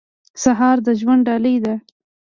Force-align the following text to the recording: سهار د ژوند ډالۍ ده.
سهار 0.43 0.77
د 0.85 0.87
ژوند 0.99 1.21
ډالۍ 1.27 1.55
ده. 1.65 1.75